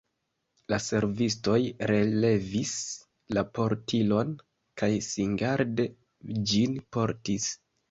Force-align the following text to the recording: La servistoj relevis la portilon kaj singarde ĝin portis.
La 0.71 0.77
servistoj 0.85 1.57
relevis 1.91 2.71
la 3.39 3.45
portilon 3.59 4.33
kaj 4.83 4.91
singarde 5.11 5.89
ĝin 6.55 6.77
portis. 6.99 7.51